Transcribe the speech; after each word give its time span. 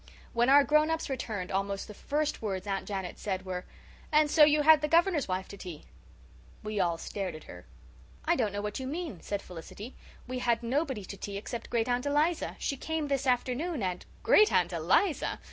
When 0.33 0.49
our 0.49 0.63
grown 0.63 0.89
ups 0.89 1.11
returned 1.11 1.51
almost 1.51 1.87
the 1.87 1.93
first 1.93 2.41
words 2.41 2.65
Aunt 2.65 2.87
Janet 2.87 3.19
said 3.19 3.45
were, 3.45 3.65
"And 4.11 4.31
so 4.31 4.43
you 4.43 4.63
had 4.63 4.81
the 4.81 4.87
Governor's 4.87 5.27
wife 5.27 5.47
to 5.49 5.57
tea?" 5.57 5.83
We 6.63 6.79
all 6.79 6.97
stared 6.97 7.35
at 7.35 7.43
her. 7.43 7.65
"I 8.25 8.35
don't 8.35 8.51
know 8.51 8.63
what 8.63 8.79
you 8.79 8.87
mean," 8.87 9.21
said 9.21 9.43
Felicity. 9.43 9.93
"We 10.27 10.39
had 10.39 10.63
nobody 10.63 11.05
to 11.05 11.17
tea 11.17 11.37
except 11.37 11.69
Great 11.69 11.87
aunt 11.87 12.07
Eliza. 12.07 12.55
She 12.57 12.77
came 12.77 13.09
this 13.09 13.27
afternoon 13.27 13.83
and" 13.83 14.03
"Great 14.23 14.51
aunt 14.51 14.73
Eliza? 14.73 15.39